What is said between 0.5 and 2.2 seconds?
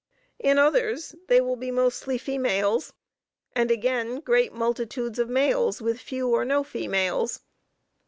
others they will be mostly